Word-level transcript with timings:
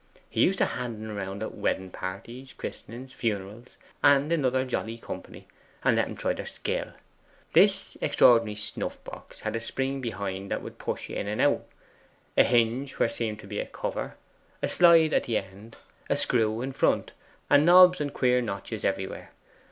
He 0.31 0.41
used 0.43 0.57
to 0.57 0.65
hand 0.65 0.95
en 0.95 1.15
round 1.15 1.43
at 1.43 1.53
wedding 1.53 1.91
parties, 1.91 2.53
christenings, 2.53 3.13
funerals, 3.13 3.77
and 4.03 4.33
in 4.33 4.43
other 4.43 4.65
jolly 4.65 4.97
company, 4.97 5.45
and 5.83 5.95
let 5.95 6.07
'em 6.07 6.15
try 6.15 6.33
their 6.33 6.47
skill. 6.47 6.93
This 7.53 7.97
extraordinary 8.01 8.55
snuff 8.55 9.03
box 9.03 9.41
had 9.41 9.55
a 9.55 9.59
spring 9.59 10.01
behind 10.01 10.49
that 10.49 10.63
would 10.63 10.79
push 10.79 11.07
in 11.11 11.27
and 11.27 11.39
out 11.39 11.67
a 12.35 12.43
hinge 12.43 12.93
where 12.97 13.09
seemed 13.09 13.39
to 13.41 13.47
be 13.47 13.59
the 13.59 13.67
cover; 13.67 14.15
a 14.63 14.67
slide 14.67 15.13
at 15.13 15.25
the 15.25 15.37
end, 15.37 15.77
a 16.09 16.17
screw 16.17 16.63
in 16.63 16.71
front, 16.73 17.11
and 17.47 17.63
knobs 17.63 18.01
and 18.01 18.11
queer 18.11 18.41
notches 18.41 18.83
everywhere. 18.83 19.29